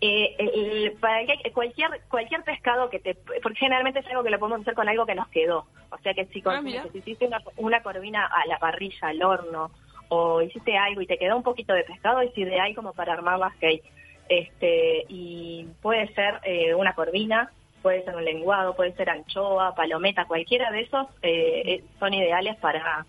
Eh, 0.02 0.36
el- 0.40 0.94
para 1.00 1.26
que- 1.26 1.52
cualquier 1.52 2.02
cualquier 2.10 2.44
pescado 2.44 2.90
que 2.90 3.00
te 3.00 3.14
porque 3.16 3.60
generalmente 3.60 4.00
es 4.00 4.08
algo 4.08 4.24
que 4.24 4.32
lo 4.32 4.40
podemos 4.40 4.62
hacer 4.62 4.74
con 4.74 4.90
algo 4.90 5.06
que 5.06 5.14
nos 5.16 5.28
quedó. 5.30 5.68
O 5.92 5.98
sea 6.00 6.14
que 6.16 6.26
si 6.26 6.42
Ah, 6.44 6.60
si 6.92 6.98
hiciste 6.98 7.26
una, 7.28 7.40
una 7.58 7.82
corvina 7.84 8.26
a 8.26 8.46
la 8.48 8.58
parrilla 8.58 9.08
al 9.08 9.22
horno 9.24 9.72
o 10.10 10.42
hiciste 10.42 10.76
algo 10.76 11.02
y 11.02 11.08
te 11.08 11.18
quedó 11.20 11.38
un 11.38 11.44
poquito 11.44 11.74
de 11.74 11.84
pescado 11.84 12.20
es 12.22 12.36
ideal 12.38 12.74
como 12.76 12.94
para 12.94 13.14
armar 13.14 13.38
las 13.40 13.56
cake 13.58 13.84
este 14.28 15.06
y 15.08 15.68
puede 15.84 16.12
ser 16.16 16.40
eh, 16.44 16.74
una 16.74 16.94
corvina 16.96 17.52
puede 17.84 18.04
ser 18.04 18.16
un 18.16 18.26
lenguado 18.26 18.76
puede 18.76 18.92
ser 18.96 19.10
anchoa 19.10 19.76
palometa 19.76 20.26
cualquiera 20.26 20.72
de 20.72 20.82
esos 20.82 21.08
eh, 21.22 21.62
eh, 21.66 21.84
son 22.00 22.14
ideales 22.14 22.56
para 22.58 23.06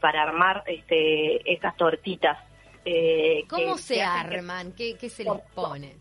para 0.00 0.22
armar 0.22 0.62
este 0.66 1.52
esas 1.52 1.76
tortitas 1.76 2.38
eh, 2.84 3.44
¿Cómo 3.48 3.76
se 3.76 4.02
hacen 4.02 4.30
que- 4.30 4.36
arman? 4.36 4.72
¿Qué, 4.72 4.96
qué 4.98 5.08
se 5.10 5.22
les 5.24 5.32
pone? 5.54 5.94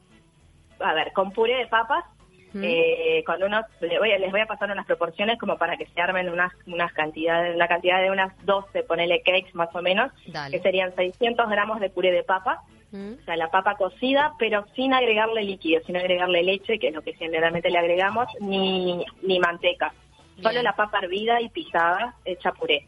a 0.80 0.94
ver, 0.94 1.12
con 1.12 1.32
puré 1.34 1.58
de 1.58 1.68
papas, 1.68 2.06
¿Mm? 2.54 2.62
eh, 2.64 3.24
con 3.26 3.44
unos, 3.44 3.66
les 3.82 4.00
voy, 4.00 4.12
a, 4.14 4.18
les 4.18 4.32
voy 4.32 4.40
a 4.40 4.46
pasar 4.46 4.72
unas 4.72 4.86
proporciones 4.86 5.38
como 5.38 5.58
para 5.58 5.76
que 5.76 5.86
se 5.88 6.00
armen 6.02 6.30
unas, 6.30 6.54
unas 6.68 6.94
cantidades, 6.94 7.54
una 7.54 7.68
cantidad 7.68 8.02
de 8.02 8.10
unas 8.10 8.34
12, 8.46 8.84
ponele 8.84 9.22
cakes 9.22 9.54
más 9.54 9.76
o 9.76 9.82
menos, 9.82 10.10
Dale. 10.28 10.56
que 10.56 10.64
serían 10.64 10.96
600 10.96 11.50
gramos 11.50 11.82
de 11.82 11.90
puré 11.90 12.12
de 12.14 12.24
papa, 12.24 12.64
¿Mm? 12.92 13.16
o 13.22 13.26
sea, 13.26 13.36
la 13.36 13.52
papa 13.52 13.76
cocida, 13.76 14.34
pero 14.40 14.66
sin 14.74 14.94
agregarle 14.94 15.44
líquido, 15.44 15.82
sin 15.86 15.98
agregarle 15.98 16.44
leche, 16.44 16.80
que 16.80 16.88
es 16.88 16.94
lo 16.96 17.02
que 17.02 17.14
generalmente 17.14 17.70
le 17.70 17.78
agregamos, 17.78 18.28
ni, 18.40 19.06
ni 19.22 19.38
manteca. 19.40 19.94
Solo 20.42 20.62
la 20.62 20.78
papa 20.78 21.00
hervida 21.02 21.42
y 21.42 21.50
pisada, 21.50 22.16
hecha 22.24 22.54
puré. 22.54 22.88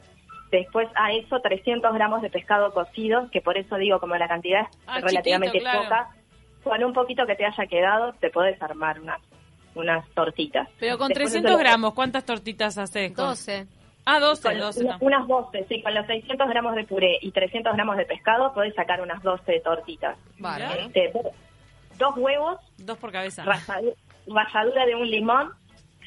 Después 0.51 0.87
a 0.95 1.11
eso 1.13 1.39
300 1.39 1.93
gramos 1.93 2.21
de 2.21 2.29
pescado 2.29 2.73
cocido, 2.73 3.29
que 3.31 3.41
por 3.41 3.57
eso 3.57 3.77
digo, 3.77 3.99
como 3.99 4.15
la 4.17 4.27
cantidad 4.27 4.61
es 4.61 4.77
Ah, 4.85 4.99
relativamente 4.99 5.59
chiquito, 5.59 5.71
claro. 5.71 5.83
poca, 5.85 6.09
con 6.63 6.83
un 6.83 6.93
poquito 6.93 7.25
que 7.25 7.35
te 7.35 7.45
haya 7.45 7.65
quedado, 7.67 8.13
te 8.19 8.29
puedes 8.29 8.61
armar 8.61 8.99
unas, 8.99 9.21
unas 9.75 10.07
tortitas. 10.09 10.67
Pero 10.79 10.97
con 10.97 11.07
Después 11.07 11.31
300 11.31 11.49
eso 11.51 11.57
lo- 11.57 11.63
gramos, 11.63 11.93
¿cuántas 11.93 12.25
tortitas 12.25 12.77
haces? 12.77 13.13
Con- 13.13 13.27
12. 13.27 13.65
Ah, 14.03 14.19
12, 14.19 14.41
con 14.49 14.57
12. 14.59 14.83
una- 14.83 14.97
no. 14.97 15.05
unas 15.05 15.27
12, 15.27 15.65
sí, 15.69 15.81
con 15.81 15.93
los 15.93 16.05
600 16.07 16.49
gramos 16.49 16.75
de 16.75 16.83
puré 16.83 17.17
y 17.21 17.31
300 17.31 17.73
gramos 17.73 17.95
de 17.97 18.05
pescado 18.05 18.51
podés 18.53 18.73
sacar 18.75 18.99
unas 19.01 19.21
12 19.23 19.59
tortitas. 19.61 20.17
Bárbaro. 20.39 20.81
Este, 20.81 21.13
dos 21.97 22.17
huevos, 22.17 22.57
Dos 22.77 22.97
por 22.97 23.11
cabeza. 23.11 23.45
ralladu- 23.45 23.93
ralladura 24.27 24.85
de 24.85 24.95
un 24.95 25.09
limón, 25.09 25.51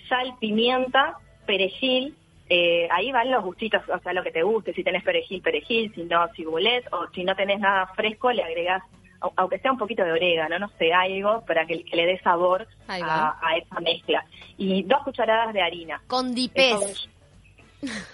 sal, 0.09 0.35
pimienta, 0.41 1.17
perejil. 1.47 2.15
Eh, 2.49 2.87
ahí 2.91 3.11
van 3.13 3.31
los 3.31 3.43
gustitos, 3.45 3.83
o 3.89 3.99
sea, 4.01 4.13
lo 4.13 4.23
que 4.23 4.31
te 4.33 4.43
guste. 4.43 4.73
Si 4.75 4.83
tenés 4.85 5.03
perejil, 5.03 5.41
perejil. 5.43 5.93
Si 5.95 6.03
no, 6.05 6.27
cibulet. 6.35 6.85
O 6.93 7.07
si 7.15 7.25
no 7.25 7.35
tenés 7.35 7.59
nada 7.61 7.87
fresco, 7.95 8.31
le 8.33 8.43
agregás, 8.43 8.83
au- 9.21 9.33
aunque 9.37 9.59
sea 9.59 9.73
un 9.73 9.79
poquito 9.79 10.05
de 10.05 10.13
orégano, 10.13 10.59
no 10.59 10.69
sé, 10.79 10.93
algo 10.93 11.45
para 11.47 11.65
que, 11.67 11.85
que 11.85 11.97
le 11.97 12.07
dé 12.07 12.19
sabor 12.21 12.67
a, 12.89 13.39
a 13.43 13.57
esa 13.57 13.81
mezcla. 13.81 14.25
Y 14.59 14.83
dos 14.83 15.03
cucharadas 15.05 15.53
de 15.55 15.63
harina. 15.63 16.03
Con 16.07 16.35
dipés. 16.35 17.09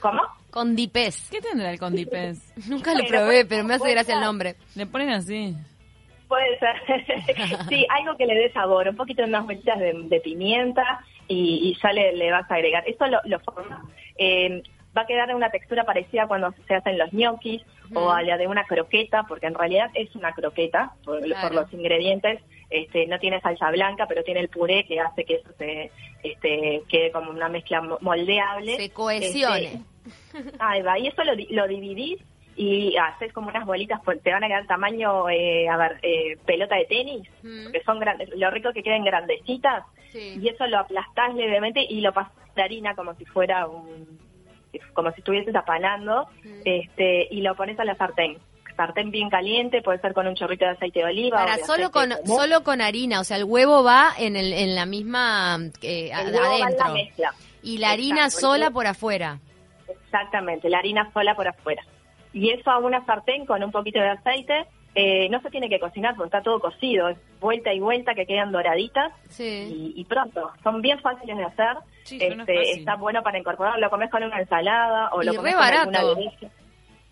¿Cómo? 0.00 0.22
Con 0.50 0.74
dipés. 0.74 1.28
¿Qué 1.30 1.40
tendrá 1.40 1.70
el 1.72 1.78
condipés? 1.78 2.52
Nunca 2.68 2.92
lo 2.94 3.04
probé, 3.06 3.44
pero 3.44 3.62
me 3.64 3.74
hace 3.74 3.90
gracia 3.92 4.14
el 4.14 4.20
nombre. 4.20 4.56
Le 4.74 4.86
ponen 4.86 5.10
así. 5.10 5.54
Puede 6.26 6.58
ser. 6.58 6.76
sí, 7.68 7.86
algo 7.88 8.16
que 8.16 8.26
le 8.26 8.34
dé 8.34 8.52
sabor, 8.52 8.88
un 8.88 8.96
poquito 8.96 9.22
de 9.22 9.28
unas 9.28 9.44
bolitas 9.44 9.78
de, 9.78 9.92
de 9.94 10.20
pimienta 10.20 11.00
y, 11.28 11.70
y 11.70 11.78
ya 11.82 11.92
le, 11.92 12.12
le 12.16 12.30
vas 12.32 12.48
a 12.50 12.54
agregar. 12.54 12.82
Eso 12.88 13.06
lo, 13.06 13.18
lo 13.24 13.38
formas. 13.40 13.80
Eh, 14.20 14.62
va 14.96 15.02
a 15.02 15.06
quedar 15.06 15.34
una 15.34 15.50
textura 15.50 15.84
parecida 15.84 16.26
cuando 16.28 16.52
se 16.68 16.74
hacen 16.74 16.98
los 16.98 17.12
ñoquis 17.12 17.62
o 17.94 18.10
a 18.10 18.22
la 18.22 18.36
de 18.36 18.46
una 18.46 18.64
croqueta, 18.64 19.24
porque 19.26 19.46
en 19.46 19.54
realidad 19.54 19.90
es 19.94 20.14
una 20.14 20.32
croqueta 20.32 20.92
por, 21.04 21.20
Claro. 21.22 21.48
por 21.48 21.54
los 21.56 21.72
ingredientes. 21.72 22.40
Este, 22.68 23.06
no 23.08 23.18
tiene 23.18 23.40
salsa 23.40 23.70
blanca, 23.72 24.06
pero 24.06 24.22
tiene 24.22 24.40
el 24.40 24.48
puré 24.48 24.84
que 24.84 25.00
hace 25.00 25.24
que 25.24 25.34
eso 25.36 25.48
se 25.58 25.90
este, 26.22 26.82
quede 26.88 27.10
como 27.10 27.30
una 27.30 27.48
mezcla 27.48 27.80
mo- 27.80 27.98
moldeable. 28.00 28.76
Se 28.76 28.90
cohesione. 28.90 29.82
Este, 30.34 30.52
Ahí 30.60 30.82
va, 30.82 30.98
y 30.98 31.08
eso 31.08 31.24
lo, 31.24 31.32
lo 31.50 31.66
dividís 31.66 32.20
y 32.62 32.94
haces 32.98 33.32
como 33.32 33.48
unas 33.48 33.64
bolitas, 33.64 34.00
pues, 34.04 34.22
te 34.22 34.30
van 34.32 34.44
a 34.44 34.48
quedar 34.48 34.66
tamaño, 34.66 35.30
eh, 35.30 35.66
a 35.68 35.76
ver, 35.78 35.98
eh, 36.02 36.36
pelota 36.44 36.76
de 36.76 36.84
tenis, 36.84 37.26
Mm. 37.42 37.72
que 37.72 37.82
son 37.84 37.98
grandes, 37.98 38.28
lo 38.36 38.50
rico 38.50 38.72
que 38.74 38.82
queden 38.82 39.02
grandecitas, 39.02 39.84
Sí. 40.12 40.38
y 40.42 40.48
eso 40.48 40.66
lo 40.66 40.78
aplastás 40.80 41.34
levemente 41.34 41.80
y 41.88 42.00
lo 42.02 42.12
pasas 42.12 42.32
de 42.54 42.62
harina 42.62 42.94
como 42.94 43.14
si 43.14 43.24
fuera 43.24 43.66
un, 43.66 44.18
como 44.92 45.10
si 45.12 45.20
estuvieses 45.20 45.54
apanando, 45.54 46.26
este, 46.64 47.28
y 47.30 47.40
lo 47.40 47.54
pones 47.54 47.78
a 47.80 47.84
la 47.84 47.94
sartén. 47.94 48.36
Sartén 48.76 49.10
bien 49.10 49.30
caliente, 49.30 49.80
puede 49.82 49.98
ser 50.00 50.12
con 50.14 50.26
un 50.26 50.34
chorrito 50.34 50.64
de 50.66 50.72
aceite 50.72 50.98
de 51.00 51.04
oliva. 51.06 51.38
Para 51.38 51.54
o 51.54 51.56
de 51.58 51.64
solo 51.64 51.90
con 51.90 52.10
común. 52.10 52.26
solo 52.26 52.62
con 52.62 52.80
harina, 52.82 53.20
o 53.20 53.24
sea, 53.24 53.36
el 53.38 53.44
huevo 53.44 53.82
va 53.84 54.10
en 54.18 54.36
el 54.36 54.52
en 54.52 54.74
la 54.74 54.84
misma 54.86 55.58
eh, 55.82 56.10
El 56.12 56.32
huevo 56.34 56.48
va 56.48 56.54
en 56.54 56.60
la 56.60 56.66
adentro 56.66 56.92
mezcla. 56.92 57.34
y 57.62 57.78
la 57.78 57.90
harina 57.90 58.24
Exacto, 58.26 58.46
sola 58.48 58.70
por 58.70 58.86
afuera. 58.86 59.38
Exactamente, 59.88 60.68
la 60.68 60.78
harina 60.78 61.10
sola 61.12 61.34
por 61.34 61.48
afuera. 61.48 61.82
Y 62.32 62.50
eso 62.50 62.70
a 62.70 62.78
una 62.78 63.04
sartén 63.06 63.46
con 63.46 63.62
un 63.62 63.70
poquito 63.72 63.98
de 64.00 64.08
aceite. 64.10 64.66
eh, 64.96 65.28
no 65.28 65.40
se 65.40 65.50
tiene 65.50 65.68
que 65.68 65.78
cocinar 65.78 66.16
porque 66.16 66.26
está 66.28 66.42
todo 66.42 66.58
cocido. 66.58 67.08
Es 67.08 67.18
vuelta 67.40 67.72
y 67.72 67.78
vuelta 67.78 68.12
que 68.14 68.26
quedan 68.26 68.50
doraditas 68.50 69.12
Sí. 69.28 69.92
y, 69.94 70.00
y 70.00 70.04
pronto. 70.04 70.50
Son 70.64 70.82
bien 70.82 70.98
fáciles 71.00 71.36
de 71.36 71.44
hacer. 71.44 71.76
Sí, 72.02 72.18
Este, 72.20 72.72
está 72.72 72.96
bueno 72.96 73.22
para 73.22 73.38
incorporar. 73.38 73.78
Lo 73.78 73.88
comes 73.88 74.10
con 74.10 74.24
una 74.24 74.40
ensalada 74.40 75.10
o 75.12 75.22
Y 75.22 75.26
lo 75.26 75.34
comes 75.36 75.54
con 75.54 75.62
alguna 75.62 75.98
aderezo. 76.00 76.48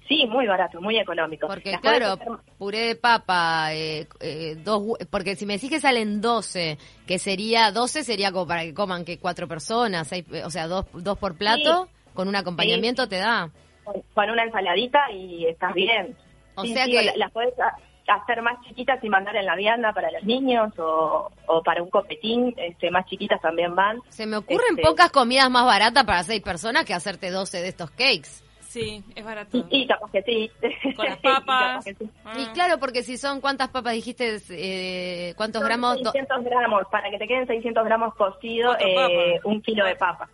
Sí, 0.08 0.26
muy 0.26 0.46
barato, 0.46 0.80
muy 0.80 0.98
económico. 0.98 1.46
Porque 1.46 1.72
Las 1.72 1.80
claro, 1.82 2.06
hacer- 2.14 2.28
puré 2.58 2.78
de 2.80 2.96
papa, 2.96 3.75
eh, 3.75 4.08
eh, 4.20 4.56
dos, 4.64 4.82
porque 5.10 5.37
si 5.37 5.44
me 5.46 5.52
decís 5.54 5.68
que 5.70 5.80
salen 5.80 6.20
12, 6.22 6.78
que 7.06 7.18
sería 7.18 7.70
12 7.72 8.02
sería 8.04 8.32
como 8.32 8.46
para 8.46 8.62
que 8.62 8.72
coman 8.75 9.04
que 9.04 9.18
cuatro 9.18 9.46
personas, 9.46 10.08
seis, 10.08 10.25
o 10.44 10.50
sea, 10.50 10.66
dos, 10.66 10.87
dos 10.94 11.18
por 11.18 11.37
plato, 11.37 11.88
con 12.14 12.26
un 12.26 12.34
acompañamiento 12.37 13.06
te 13.06 13.18
da. 13.18 13.50
Con- 14.14 14.30
una 14.30 14.45
ensaladita 14.45 15.11
y 15.12 15.47
estás 15.47 15.73
bien. 15.75 16.16
O 16.54 16.62
Sí, 16.62 16.73
sea 16.75 16.85
sí, 16.85 16.92
que- 16.92 17.02
la- 17.04 17.16
las 17.16 17.33
puedes 17.33 17.54
ha- 17.61 17.75
hacer 18.11 18.40
más 18.42 18.61
chiquitas 18.66 19.02
y 19.04 19.09
mandar 19.11 19.37
en 19.37 19.45
la 19.47 19.54
vianda 19.54 19.92
para 19.92 20.11
los 20.11 20.23
niños 20.25 20.73
o, 20.78 21.30
o 21.47 21.62
para 21.62 21.83
un 21.83 21.90
copetín, 21.90 22.54
este, 22.57 22.90
más 22.90 23.04
chiquitas 23.07 23.40
también 23.40 23.75
van. 23.75 24.00
Se 24.09 24.26
me 24.26 24.37
ocurren 24.38 24.71
Este- 24.71 24.83
pocas 24.83 25.11
comidas 25.11 25.50
más 25.50 25.66
baratas 25.66 26.04
para 26.04 26.23
seis 26.23 26.40
personas 26.42 26.85
que 26.87 26.95
hacerte 26.95 27.30
12 27.30 27.61
de 27.61 27.68
estos 27.68 27.90
cakes. 27.90 28.42
Sí, 28.61 29.02
es 29.14 29.25
barato. 29.25 29.57
Y, 29.57 29.64
y 29.83 29.87
capaz 29.87 30.11
que 30.12 30.23
sí. 30.23 30.50
Con 30.97 31.07
las 31.07 31.18
papas. 31.23 31.85
sí. 31.85 31.97
Ah. 32.25 32.33
Y 32.38 32.47
claro, 32.49 32.78
porque 32.78 33.02
si 33.02 33.16
son, 33.16 33.40
¿cuántas 33.40 33.68
papas 33.68 33.92
dijiste? 33.95 34.38
Eh, 34.50 35.35
¿Cuántos 35.37 35.61
Son 35.61 35.68
gramos? 35.68 35.97
Do- 36.02 36.12
600 36.12 36.45
gramos, 36.45 36.83
para 36.90 37.11
que 37.11 37.18
te 37.18 37.26
queden 37.26 37.47
600 37.47 37.85
gramos 37.85 38.14
cocido, 38.14 38.68
¿Cuánto 38.76 38.87
eh, 38.87 39.40
un 39.45 39.61
kilo 39.62 39.85
de 39.87 39.97
papa. 39.97 40.28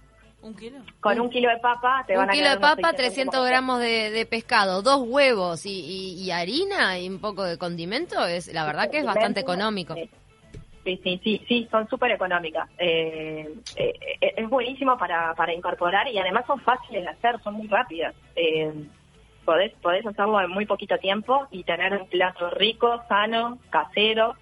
¿Un 0.44 0.54
kilo? 0.54 0.78
Con 1.00 1.18
un 1.20 1.30
kilo 1.30 1.48
de 1.48 1.56
papa 1.56 2.04
te 2.06 2.12
un 2.12 2.18
van 2.18 2.28
a 2.28 2.32
kilo 2.32 2.44
quedar 2.44 2.56
de 2.58 2.60
papa, 2.60 2.90
600 2.90 2.96
300 2.96 3.46
gramos 3.46 3.80
de, 3.80 4.10
de 4.10 4.26
pescado, 4.26 4.82
dos 4.82 5.00
huevos 5.06 5.64
y, 5.64 5.70
y- 5.70 6.22
y 6.22 6.30
harina 6.30 6.98
y 6.98 7.08
un 7.08 7.18
poco 7.18 7.44
de 7.44 7.56
condimento, 7.56 8.22
es 8.26 8.52
la 8.52 8.66
verdad 8.66 8.90
que 8.90 8.98
es 8.98 9.06
bastante 9.06 9.40
económico. 9.40 9.94
Sí, 10.84 11.00
sí, 11.02 11.20
sí, 11.24 11.44
sí, 11.48 11.68
son 11.70 11.88
súper 11.88 12.10
económicas. 12.10 12.68
Eh, 12.76 13.54
eh, 13.76 13.94
eh, 14.20 14.34
es 14.36 14.48
buenísimo 14.50 14.98
para, 14.98 15.34
para 15.34 15.54
incorporar 15.54 16.08
y 16.08 16.18
además 16.18 16.44
son 16.46 16.60
fáciles 16.60 17.04
de 17.04 17.08
hacer, 17.08 17.40
son 17.42 17.54
muy 17.54 17.66
rápidas. 17.68 18.14
Eh, 18.36 18.70
podés, 19.46 19.72
podés 19.80 20.04
hacerlo 20.06 20.38
en 20.42 20.50
muy 20.50 20.66
poquito 20.66 20.98
tiempo 20.98 21.48
y 21.50 21.64
tener 21.64 21.94
un 21.94 22.06
plato 22.08 22.50
rico, 22.50 23.02
sano, 23.08 23.58
casero. 23.70 24.34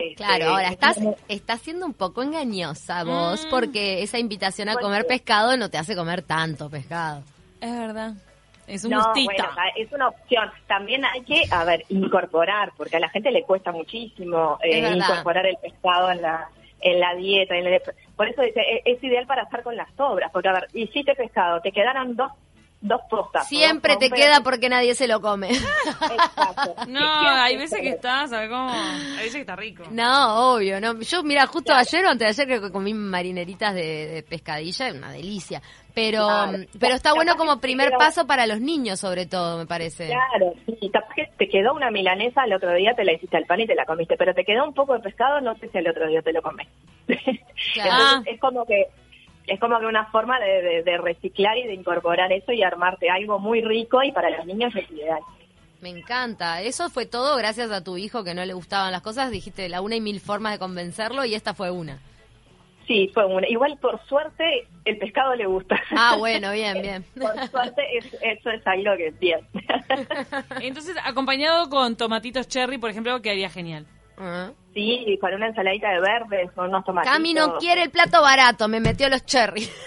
Este, 0.00 0.14
Claro, 0.16 0.50
ahora 0.50 0.68
estás, 0.68 0.98
estás 1.28 1.60
siendo 1.60 1.86
un 1.86 1.94
poco 1.94 2.22
engañosa 2.22 3.04
vos, 3.04 3.44
Mm. 3.46 3.50
porque 3.50 4.02
esa 4.02 4.18
invitación 4.18 4.68
a 4.68 4.76
comer 4.76 5.06
pescado 5.06 5.56
no 5.56 5.68
te 5.70 5.78
hace 5.78 5.94
comer 5.96 6.22
tanto 6.22 6.68
pescado. 6.70 7.22
Es 7.60 7.70
verdad. 7.78 8.12
Es 8.66 8.84
un 8.84 8.90
No, 8.92 9.00
bueno, 9.24 9.48
es 9.76 9.92
una 9.92 10.08
opción. 10.08 10.48
También 10.68 11.04
hay 11.04 11.22
que, 11.22 11.42
a 11.50 11.64
ver, 11.64 11.84
incorporar, 11.88 12.72
porque 12.76 12.96
a 12.96 13.00
la 13.00 13.08
gente 13.08 13.30
le 13.32 13.42
cuesta 13.42 13.72
muchísimo 13.72 14.58
eh, 14.62 14.78
incorporar 14.94 15.44
el 15.46 15.56
pescado 15.56 16.10
en 16.10 16.22
la 16.22 16.48
en 16.82 16.98
la 16.98 17.14
dieta. 17.14 17.56
en 17.56 17.66
el- 17.66 17.82
por 18.16 18.26
eso 18.28 18.40
es, 18.40 18.54
es 18.86 19.04
ideal 19.04 19.26
para 19.26 19.42
hacer 19.42 19.62
con 19.62 19.76
las 19.76 19.92
sobras, 19.96 20.30
porque 20.32 20.48
a 20.48 20.52
ver, 20.52 20.68
hiciste 20.72 21.14
pescado, 21.14 21.60
te 21.60 21.72
quedaron 21.72 22.16
dos 22.16 22.32
dos 22.80 23.00
postas. 23.10 23.46
Siempre 23.48 23.96
te 23.96 24.10
queda 24.10 24.40
porque 24.42 24.68
nadie 24.68 24.94
se 24.94 25.06
lo 25.06 25.20
come. 25.20 25.50
Exacto. 25.50 26.74
No, 26.88 27.00
hay 27.28 27.56
veces 27.56 27.80
que 27.80 27.90
está, 27.90 28.26
¿sabes 28.26 28.48
cómo? 28.48 28.70
Hay 28.70 29.16
veces 29.16 29.34
que 29.34 29.40
está 29.40 29.56
rico. 29.56 29.84
No, 29.90 30.54
obvio, 30.54 30.80
no. 30.80 30.98
Yo, 31.00 31.22
mira, 31.22 31.46
justo 31.46 31.72
ayer 31.74 32.04
o 32.04 32.08
antes 32.10 32.36
de 32.36 32.42
ayer 32.44 32.60
que 32.60 32.70
comí 32.72 32.94
marineritas 32.94 33.74
de, 33.74 34.06
de 34.08 34.22
pescadilla, 34.22 34.92
una 34.92 35.12
delicia. 35.12 35.62
Pero, 35.94 36.26
Claro. 36.26 36.58
pero 36.78 36.94
está 36.94 37.10
Capaz 37.10 37.16
bueno 37.16 37.36
como 37.36 37.60
primer 37.60 37.90
paso 37.98 38.26
para 38.26 38.46
los 38.46 38.60
niños, 38.60 39.00
sobre 39.00 39.26
todo, 39.26 39.58
me 39.58 39.66
parece. 39.66 40.06
Claro, 40.06 40.54
sí, 40.66 40.88
capaz 40.90 41.14
que 41.14 41.26
te 41.36 41.48
quedó 41.48 41.74
una 41.74 41.90
milanesa, 41.90 42.44
el 42.44 42.52
otro 42.52 42.72
día 42.74 42.94
te 42.94 43.04
la 43.04 43.12
hiciste 43.12 43.36
al 43.36 43.44
pan 43.46 43.60
y 43.60 43.66
te 43.66 43.74
la 43.74 43.84
comiste, 43.84 44.16
pero 44.16 44.32
te 44.32 44.44
quedó 44.44 44.64
un 44.64 44.74
poco 44.74 44.94
de 44.94 45.00
pescado, 45.00 45.40
no 45.40 45.56
sé 45.56 45.68
si 45.68 45.78
el 45.78 45.88
otro 45.88 46.06
día 46.06 46.22
te 46.22 46.32
lo 46.32 46.42
comes. 46.42 46.66
Claro. 47.74 47.90
Entonces, 47.92 48.34
es 48.34 48.40
como 48.40 48.64
que 48.64 48.86
es 49.50 49.60
como 49.60 49.78
que 49.80 49.86
una 49.86 50.06
forma 50.06 50.38
de, 50.40 50.62
de- 50.62 50.82
de 50.82 50.98
reciclar 50.98 51.58
y 51.58 51.66
de 51.66 51.74
incorporar 51.74 52.32
eso 52.32 52.52
y 52.52 52.62
armarte 52.62 53.10
algo 53.10 53.38
muy 53.38 53.60
rico 53.62 54.02
y 54.02 54.12
para 54.12 54.30
los 54.30 54.46
niños 54.46 54.74
es 54.76 54.90
ideal. 54.90 55.20
Me 55.80 55.88
encanta. 55.90 56.60
Eso 56.62 56.90
fue 56.90 57.06
todo 57.06 57.36
gracias 57.36 57.70
a 57.70 57.82
tu 57.82 57.96
hijo 57.96 58.22
que 58.24 58.34
no 58.34 58.44
le 58.44 58.52
gustaban 58.52 58.92
las 58.92 59.00
cosas. 59.02 59.30
Dijiste 59.30 59.68
la 59.68 59.80
una 59.80 59.96
y 59.96 60.00
mil 60.00 60.20
formas 60.20 60.52
de 60.52 60.58
convencerlo 60.58 61.24
y 61.24 61.34
esta 61.34 61.54
fue 61.54 61.70
una. 61.70 61.98
Sí, 62.86 63.08
fue 63.14 63.24
una. 63.24 63.48
Igual 63.48 63.78
por 63.78 64.04
suerte 64.06 64.66
el 64.84 64.98
pescado 64.98 65.34
le 65.36 65.46
gusta. 65.46 65.80
Ah, 65.96 66.16
bueno, 66.18 66.50
bien, 66.52 66.82
bien. 66.82 67.04
por 67.20 67.34
suerte 67.48 67.82
es- 67.96 68.14
eso 68.20 68.50
es 68.50 68.66
algo 68.66 68.96
que 68.96 69.06
es 69.08 69.18
bien. 69.18 69.40
Entonces, 70.60 70.96
acompañado 71.04 71.68
con 71.70 71.96
tomatitos 71.96 72.48
cherry, 72.48 72.78
por 72.78 72.90
ejemplo, 72.90 73.20
quedaría 73.22 73.48
genial. 73.48 73.86
Ah. 74.18 74.50
Sí, 74.74 75.18
con 75.20 75.34
una 75.34 75.48
ensaladita 75.48 75.88
de 75.90 76.00
verdes, 76.00 76.50
con 76.52 76.68
unos 76.68 76.84
tomatitos. 76.84 77.14
Cami 77.16 77.34
no 77.34 77.58
quiere 77.58 77.82
el 77.82 77.90
plato 77.90 78.20
barato, 78.22 78.68
me 78.68 78.80
metió 78.80 79.08
los 79.08 79.24
cherry. 79.26 79.68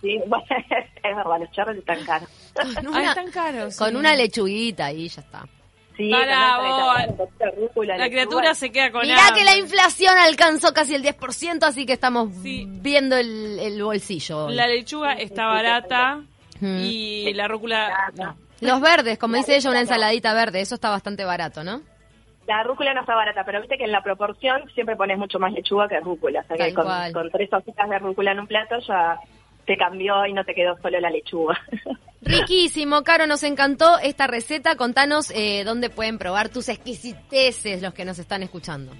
Sí, 0.00 0.18
bueno, 0.26 0.44
es 0.50 1.16
verdad, 1.16 1.38
los 1.40 1.50
charros 1.52 1.76
están 1.78 2.04
caros. 2.04 2.28
Con 2.54 2.94
Ah, 2.94 3.04
están 3.08 3.30
caros. 3.30 3.76
con 3.78 3.90
sí. 3.90 3.96
una 3.96 4.14
lechuguita 4.14 4.92
y 4.92 5.08
ya 5.08 5.22
está. 5.22 5.46
Sí, 5.96 6.10
Para 6.10 6.58
vos, 6.58 6.96
rúcula, 7.56 7.96
La 7.96 8.04
lechuga. 8.04 8.26
criatura 8.26 8.54
se 8.54 8.70
queda 8.70 8.90
con 8.90 9.02
Mirá 9.02 9.28
hambre. 9.28 9.40
que 9.40 9.44
la 9.46 9.56
inflación 9.56 10.18
alcanzó 10.18 10.74
casi 10.74 10.94
el 10.94 11.02
10%, 11.02 11.62
así 11.64 11.86
que 11.86 11.94
estamos 11.94 12.30
Sí. 12.42 12.66
viendo 12.68 13.16
el, 13.16 13.58
el 13.60 13.82
bolsillo. 13.82 14.46
hoy. 14.46 14.54
La 14.54 14.66
lechuga 14.66 15.14
está 15.14 15.46
barata 15.46 16.20
Mm. 16.60 16.78
y 16.84 17.32
la 17.32 17.48
rúcula... 17.48 18.12
No. 18.14 18.36
Los 18.60 18.80
verdes, 18.80 19.18
como 19.18 19.36
dice 19.36 19.56
ella, 19.56 19.70
una 19.70 19.80
ensaladita 19.80 20.32
verde, 20.34 20.60
eso 20.60 20.74
está 20.76 20.90
bastante 20.90 21.24
barato, 21.24 21.64
¿no? 21.64 21.80
La 22.46 22.62
rúcula 22.62 22.92
no 22.94 23.00
está 23.00 23.14
barata, 23.14 23.44
pero 23.44 23.60
viste 23.60 23.78
que 23.78 23.84
en 23.84 23.92
la 23.92 24.02
proporción 24.02 24.62
siempre 24.74 24.96
pones 24.96 25.18
mucho 25.18 25.38
más 25.38 25.52
lechuga 25.52 25.88
que 25.88 26.00
rúcula. 26.00 26.40
O 26.40 26.44
sea 26.44 26.56
Tal 26.56 26.68
que 26.68 26.74
con, 26.74 26.84
cual. 26.84 27.12
con 27.12 27.30
tres 27.30 27.52
hojitas 27.52 27.88
de 27.88 27.98
rúcula 27.98 28.32
en 28.32 28.40
un 28.40 28.46
plato 28.46 28.78
ya 28.86 29.18
te 29.66 29.76
cambió 29.76 30.26
y 30.26 30.32
no 30.34 30.44
te 30.44 30.54
quedó 30.54 30.76
solo 30.82 31.00
la 31.00 31.10
lechuga. 31.10 31.58
Riquísimo, 32.22 33.02
Caro, 33.02 33.26
nos 33.26 33.42
encantó 33.42 33.98
esta 33.98 34.26
receta. 34.26 34.76
Contanos 34.76 35.30
eh, 35.30 35.62
dónde 35.64 35.90
pueden 35.90 36.18
probar 36.18 36.48
tus 36.48 36.68
exquisiteces 36.68 37.82
los 37.82 37.94
que 37.94 38.04
nos 38.04 38.18
están 38.18 38.42
escuchando. 38.42 38.92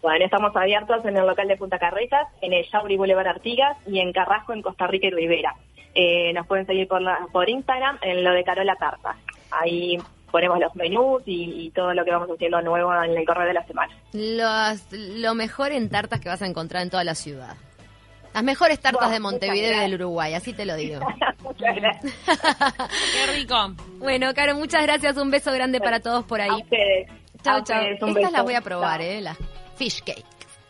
bueno, 0.00 0.24
estamos 0.24 0.54
abiertos 0.56 1.04
en 1.04 1.16
el 1.16 1.26
local 1.26 1.46
de 1.48 1.56
Punta 1.56 1.78
Carretas, 1.78 2.28
en 2.40 2.52
el 2.52 2.64
Yauri 2.70 2.96
Boulevard 2.96 3.28
Artigas 3.28 3.76
y 3.86 4.00
en 4.00 4.12
Carrasco, 4.12 4.52
en 4.52 4.62
Costa 4.62 4.86
Rica 4.86 5.08
y 5.08 5.10
Rivera. 5.10 5.54
Eh, 5.94 6.32
nos 6.32 6.46
pueden 6.46 6.66
seguir 6.66 6.88
por, 6.88 7.02
la, 7.02 7.18
por 7.32 7.48
Instagram 7.48 7.98
en 8.02 8.24
lo 8.24 8.32
de 8.32 8.44
Carola 8.44 8.74
Tarta. 8.76 9.16
Ahí 9.50 9.98
ponemos 10.32 10.58
los 10.58 10.74
menús 10.74 11.22
y, 11.26 11.66
y 11.66 11.70
todo 11.70 11.94
lo 11.94 12.04
que 12.04 12.10
vamos 12.10 12.28
haciendo 12.34 12.60
nuevo 12.62 12.92
en 13.04 13.16
el 13.16 13.24
correo 13.24 13.46
de 13.46 13.54
la 13.54 13.64
semana. 13.66 13.94
Los- 14.12 14.82
lo 14.92 15.34
mejor 15.34 15.70
en 15.70 15.88
tartas 15.90 16.18
que 16.20 16.28
vas 16.28 16.42
a 16.42 16.46
encontrar 16.46 16.82
en 16.82 16.90
toda 16.90 17.04
la 17.04 17.14
ciudad. 17.14 17.54
Las 18.34 18.42
mejores 18.42 18.80
tartas 18.80 19.02
Wow, 19.04 19.12
de 19.12 19.20
Montevideo 19.20 19.76
y 19.76 19.80
del. 19.80 19.94
Uruguay, 19.94 20.32
así 20.34 20.54
te 20.54 20.64
lo 20.64 20.74
digo. 20.74 21.00
Muchas 21.42 21.76
gracias. 21.76 22.14
Qué 22.24 23.32
rico. 23.38 23.74
Bueno, 23.98 24.32
Caro, 24.34 24.54
muchas 24.56 24.82
gracias. 24.82 25.16
Un 25.18 25.30
beso 25.30 25.52
grande 25.52 25.80
para 25.80 26.00
todos 26.00 26.24
por 26.24 26.40
A 26.40 26.44
ahí. 26.44 26.62
ustedes. 26.62 27.10
A 27.10 27.42
Chao, 27.42 27.62
chao. 27.62 27.78
ustedes, 27.80 28.02
un 28.02 28.08
Estas 28.16 28.32
las 28.32 28.42
voy 28.42 28.54
a 28.54 28.60
probar. 28.62 29.02
¿eh? 29.02 29.20
Las 29.20 29.36
fish 29.76 30.02
cake. 30.02 30.24